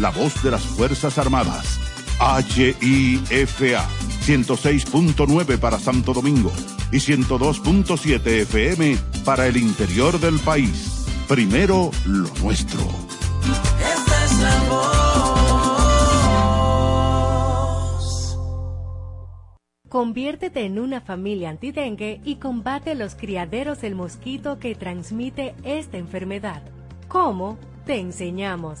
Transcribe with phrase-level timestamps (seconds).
[0.00, 1.78] La voz de las Fuerzas Armadas.
[2.18, 3.86] HIFA
[4.24, 6.50] 106.9 para Santo Domingo
[6.90, 11.04] y 102.7 FM para el interior del país.
[11.28, 12.80] Primero lo nuestro.
[13.78, 14.88] Esta es la voz.
[19.90, 26.62] Conviértete en una familia antidengue y combate los criaderos del mosquito que transmite esta enfermedad.
[27.08, 27.58] ¿Cómo?
[27.84, 28.80] Te enseñamos.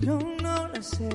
[0.00, 1.08] Yo no la sé,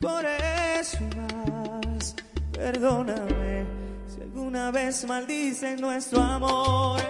[0.00, 2.14] por eso más,
[2.52, 3.64] perdóname.
[4.08, 7.00] Si alguna vez maldicen nuestro amor,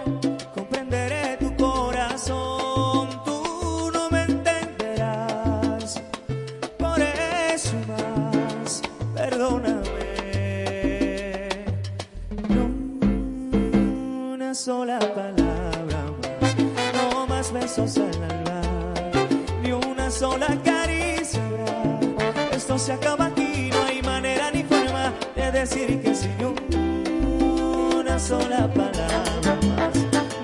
[25.59, 26.29] decir que sí.
[26.39, 27.61] Ni
[27.99, 29.95] una sola palabra más,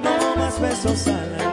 [0.04, 1.53] no más besos al alba,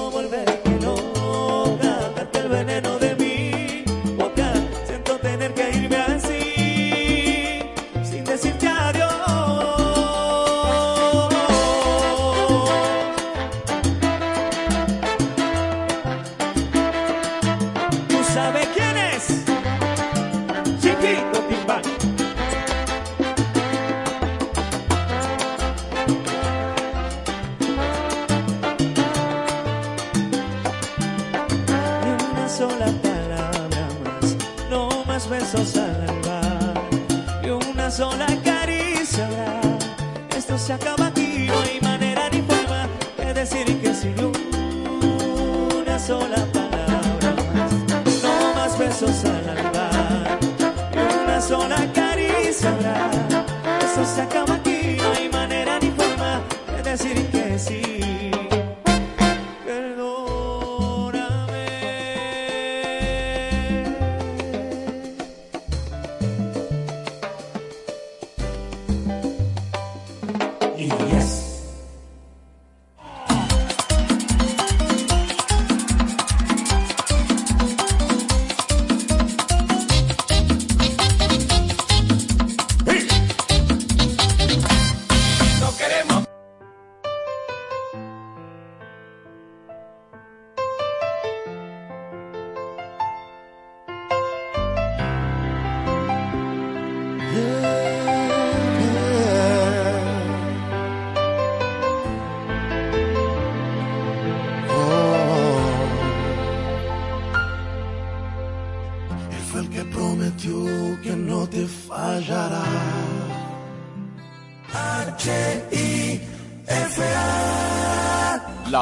[40.71, 41.10] se acaba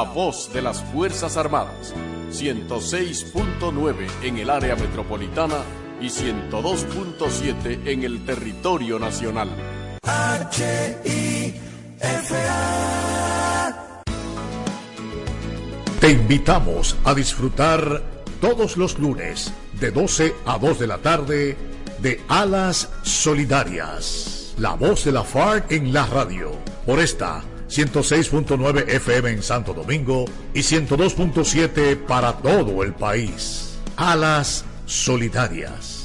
[0.00, 1.92] La voz de las Fuerzas Armadas.
[2.32, 5.58] 106.9 en el área metropolitana
[6.00, 9.50] y 102.7 en el territorio nacional.
[10.02, 11.52] H-I-F-A.
[16.00, 18.02] Te invitamos a disfrutar
[18.40, 21.58] todos los lunes de 12 a 2 de la tarde
[21.98, 24.54] de Alas Solidarias.
[24.56, 26.52] La voz de la FARC en la radio.
[26.86, 33.78] Por esta 106.9 FM en Santo Domingo y 102.7 para todo el país.
[33.96, 36.00] Alas Solidarias.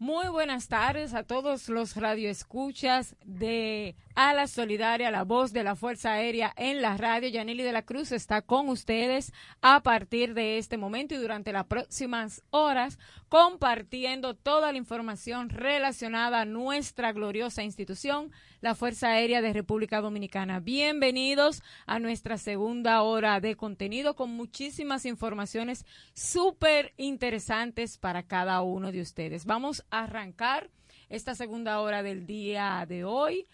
[0.00, 6.14] Muy buenas tardes a todos los radioescuchas de Ala Solidaria, la voz de la Fuerza
[6.14, 7.28] Aérea en la radio.
[7.28, 9.32] Yaneli de la Cruz está con ustedes
[9.62, 12.98] a partir de este momento y durante las próximas horas
[13.28, 20.58] compartiendo toda la información relacionada a nuestra gloriosa institución, la Fuerza Aérea de República Dominicana.
[20.58, 28.90] Bienvenidos a nuestra segunda hora de contenido con muchísimas informaciones súper interesantes para cada uno
[28.90, 29.44] de ustedes.
[29.44, 30.70] Vamos a arrancar
[31.08, 33.46] esta segunda hora del día de hoy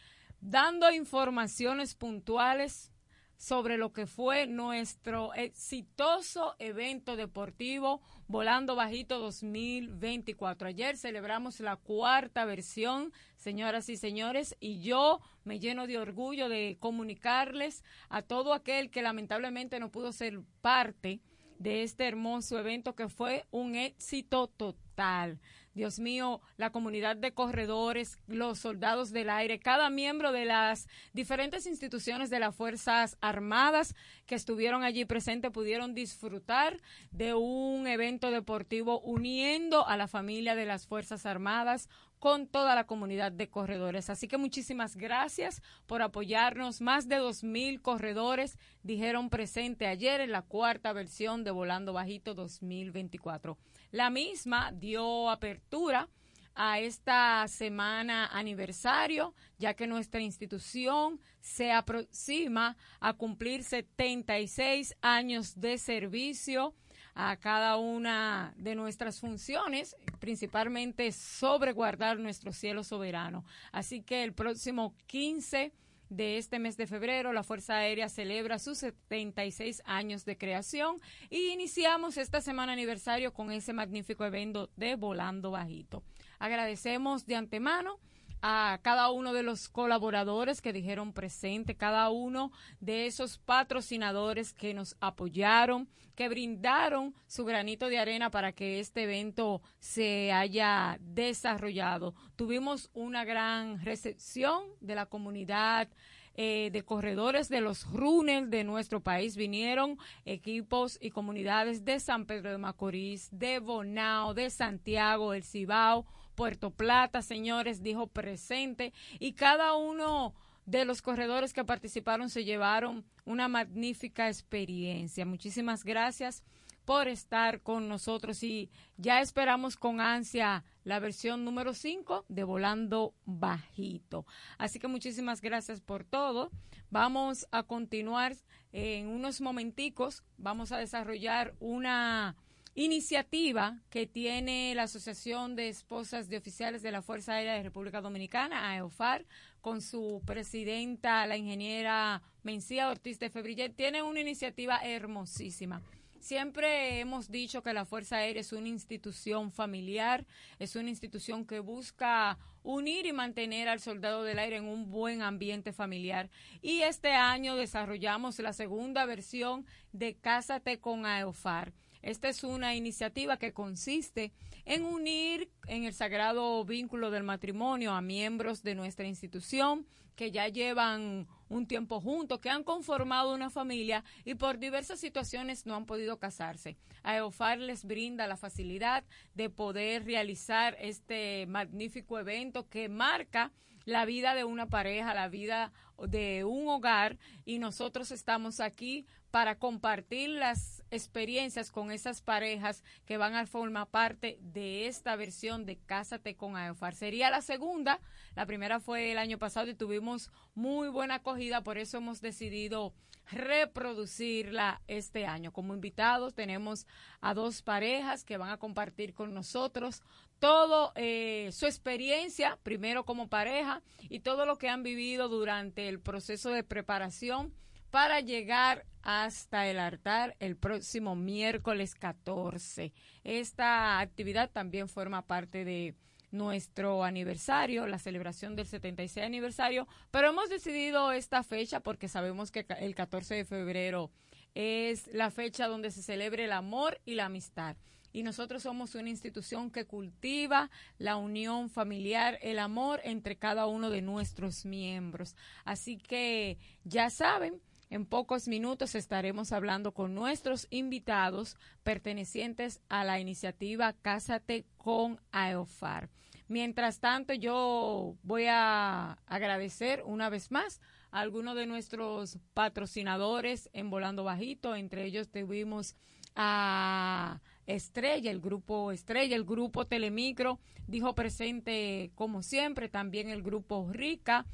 [0.44, 2.92] dando informaciones puntuales
[3.36, 10.68] sobre lo que fue nuestro exitoso evento deportivo Volando Bajito 2024.
[10.68, 16.76] Ayer celebramos la cuarta versión, señoras y señores, y yo me lleno de orgullo de
[16.78, 21.20] comunicarles a todo aquel que lamentablemente no pudo ser parte
[21.58, 25.40] de este hermoso evento que fue un éxito total.
[25.74, 31.66] Dios mío, la comunidad de corredores, los soldados del aire, cada miembro de las diferentes
[31.66, 33.94] instituciones de las Fuerzas Armadas
[34.26, 36.80] que estuvieron allí presentes pudieron disfrutar
[37.10, 41.88] de un evento deportivo uniendo a la familia de las Fuerzas Armadas
[42.24, 44.08] con toda la comunidad de corredores.
[44.08, 46.80] Así que muchísimas gracias por apoyarnos.
[46.80, 52.32] Más de dos mil corredores dijeron presente ayer en la cuarta versión de Volando Bajito
[52.34, 53.58] 2024.
[53.94, 56.08] La misma dio apertura
[56.56, 65.78] a esta semana aniversario, ya que nuestra institución se aproxima a cumplir 76 años de
[65.78, 66.74] servicio
[67.14, 73.44] a cada una de nuestras funciones, principalmente sobre guardar nuestro cielo soberano.
[73.70, 75.72] Así que el próximo 15
[76.14, 81.48] de este mes de febrero, la Fuerza Aérea celebra sus 76 años de creación y
[81.48, 86.04] iniciamos esta semana aniversario con ese magnífico evento de Volando Bajito.
[86.38, 87.98] Agradecemos de antemano
[88.46, 94.74] a cada uno de los colaboradores que dijeron presente, cada uno de esos patrocinadores que
[94.74, 102.14] nos apoyaron, que brindaron su granito de arena para que este evento se haya desarrollado.
[102.36, 105.88] Tuvimos una gran recepción de la comunidad
[106.34, 109.36] eh, de corredores de los runners de nuestro país.
[109.36, 109.96] Vinieron
[110.26, 116.70] equipos y comunidades de San Pedro de Macorís, de Bonao, de Santiago, El Cibao, Puerto
[116.70, 118.92] Plata, señores, dijo presente.
[119.18, 120.34] Y cada uno
[120.66, 125.26] de los corredores que participaron se llevaron una magnífica experiencia.
[125.26, 126.42] Muchísimas gracias
[126.84, 133.14] por estar con nosotros y ya esperamos con ansia la versión número 5 de Volando
[133.24, 134.26] Bajito.
[134.58, 136.50] Así que muchísimas gracias por todo.
[136.90, 138.36] Vamos a continuar
[138.72, 140.22] en unos momenticos.
[140.36, 142.36] Vamos a desarrollar una
[142.74, 148.00] iniciativa que tiene la Asociación de Esposas de Oficiales de la Fuerza Aérea de República
[148.00, 149.24] Dominicana, AEOFAR,
[149.60, 153.74] con su presidenta, la ingeniera Mencía Ortiz de Febrillet.
[153.74, 155.82] Tiene una iniciativa hermosísima.
[156.18, 160.24] Siempre hemos dicho que la Fuerza Aérea es una institución familiar,
[160.58, 165.20] es una institución que busca unir y mantener al soldado del aire en un buen
[165.20, 166.30] ambiente familiar.
[166.62, 171.74] Y este año desarrollamos la segunda versión de Cásate con AEOFAR.
[172.04, 174.30] Esta es una iniciativa que consiste
[174.66, 180.48] en unir en el sagrado vínculo del matrimonio a miembros de nuestra institución que ya
[180.48, 185.86] llevan un tiempo juntos, que han conformado una familia y por diversas situaciones no han
[185.86, 186.76] podido casarse.
[187.04, 193.50] AEOFAR les brinda la facilidad de poder realizar este magnífico evento que marca
[193.86, 195.72] la vida de una pareja, la vida
[196.06, 203.16] de un hogar y nosotros estamos aquí para compartir las experiencias con esas parejas que
[203.16, 206.94] van a formar parte de esta versión de Cásate con AEOFAR.
[206.94, 208.00] Sería la segunda,
[208.34, 212.94] la primera fue el año pasado y tuvimos muy buena acogida, por eso hemos decidido
[213.30, 215.52] reproducirla este año.
[215.52, 216.86] Como invitados tenemos
[217.20, 220.02] a dos parejas que van a compartir con nosotros
[220.38, 226.00] todo eh, su experiencia, primero como pareja, y todo lo que han vivido durante el
[226.00, 227.54] proceso de preparación
[227.94, 232.92] para llegar hasta el altar el próximo miércoles 14.
[233.22, 235.94] Esta actividad también forma parte de
[236.32, 242.66] nuestro aniversario, la celebración del 76 aniversario, pero hemos decidido esta fecha porque sabemos que
[242.80, 244.10] el 14 de febrero
[244.56, 247.76] es la fecha donde se celebra el amor y la amistad.
[248.12, 253.88] Y nosotros somos una institución que cultiva la unión familiar, el amor entre cada uno
[253.90, 255.36] de nuestros miembros.
[255.64, 257.60] Así que ya saben,
[257.94, 266.10] en pocos minutos estaremos hablando con nuestros invitados pertenecientes a la iniciativa Cásate con AEOFAR.
[266.48, 270.80] Mientras tanto, yo voy a agradecer una vez más
[271.12, 274.74] a algunos de nuestros patrocinadores en Volando Bajito.
[274.74, 275.94] Entre ellos tuvimos
[276.34, 280.58] a Estrella, el grupo Estrella, el grupo Telemicro,
[280.88, 284.46] dijo presente como siempre, también el grupo Rica,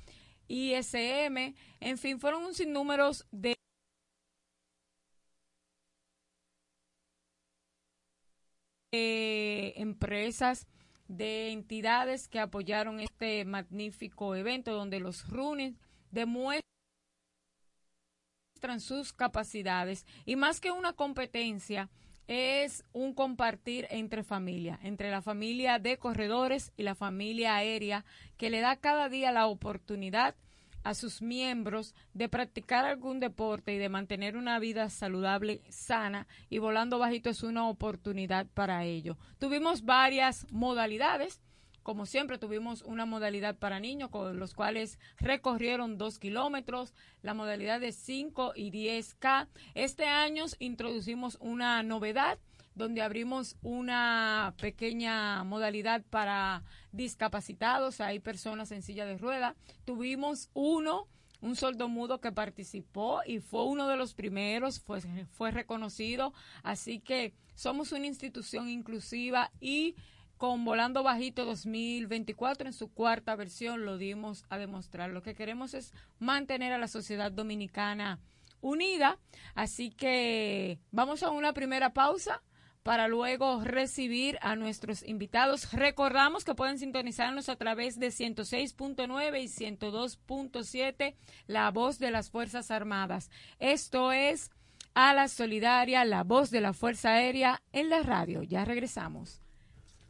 [0.50, 3.57] ISM, en fin, fueron un sinnúmero de
[9.76, 10.66] empresas
[11.07, 15.75] de entidades que apoyaron este magnífico evento donde los runes
[16.11, 16.64] demuestran
[18.80, 20.04] sus capacidades.
[20.25, 21.88] Y más que una competencia
[22.30, 28.04] es un compartir entre familia, entre la familia de corredores y la familia aérea
[28.37, 30.37] que le da cada día la oportunidad
[30.84, 36.58] a sus miembros de practicar algún deporte y de mantener una vida saludable, sana y
[36.58, 39.18] volando bajito es una oportunidad para ello.
[39.40, 41.40] Tuvimos varias modalidades.
[41.82, 47.80] Como siempre, tuvimos una modalidad para niños, con los cuales recorrieron dos kilómetros, la modalidad
[47.80, 49.49] de 5 y 10K.
[49.75, 52.38] Este año introducimos una novedad
[52.75, 59.56] donde abrimos una pequeña modalidad para discapacitados, hay personas en silla de rueda.
[59.84, 61.08] Tuvimos uno,
[61.40, 61.56] un
[61.88, 65.00] mudo que participó y fue uno de los primeros, fue,
[65.32, 66.32] fue reconocido.
[66.62, 69.94] Así que somos una institución inclusiva y
[70.40, 75.11] con Volando Bajito 2024 en su cuarta versión lo dimos a demostrar.
[75.11, 78.18] Lo que queremos es mantener a la sociedad dominicana
[78.62, 79.18] unida.
[79.54, 82.42] Así que vamos a una primera pausa
[82.82, 85.75] para luego recibir a nuestros invitados.
[85.75, 91.16] Recordamos que pueden sintonizarnos a través de 106.9 y 102.7,
[91.49, 93.30] la voz de las Fuerzas Armadas.
[93.59, 94.50] Esto es
[94.94, 98.42] a la solidaria, la voz de la Fuerza Aérea en la radio.
[98.42, 99.42] Ya regresamos.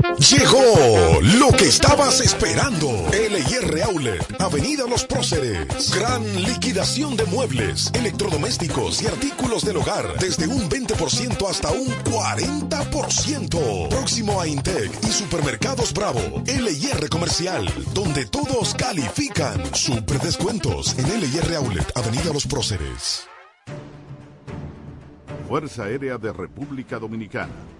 [0.01, 2.89] Llegó lo que estabas esperando.
[3.13, 5.95] LIR Outlet, Avenida Los Próceres.
[5.95, 10.19] Gran liquidación de muebles, electrodomésticos y artículos del hogar.
[10.19, 13.89] Desde un 20% hasta un 40%.
[13.89, 16.43] Próximo a Intec y Supermercados Bravo.
[16.47, 19.75] LIR Comercial, donde todos califican.
[19.75, 23.27] Super descuentos en LIR Outlet, Avenida Los Próceres.
[25.47, 27.80] Fuerza Aérea de República Dominicana